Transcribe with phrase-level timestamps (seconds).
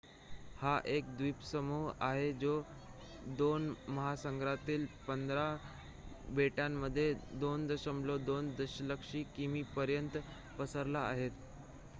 [0.59, 2.53] हा एक द्वीपसमूह आहे जो
[3.39, 3.67] 2
[3.89, 5.45] महासागरांतील 15
[6.35, 7.07] बेटांमध्ये
[7.39, 10.17] 2.2 दशलक्षकिमीपर्यंत
[10.59, 11.29] पसरला आहे